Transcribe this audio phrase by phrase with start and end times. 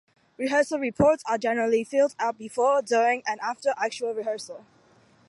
[0.39, 4.65] Rehearsal reports are generally filled out before, during and after the actual rehearsal.